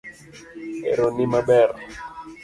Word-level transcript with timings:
Ero 0.91 1.05
in 1.23 1.27
maber. 1.31 1.69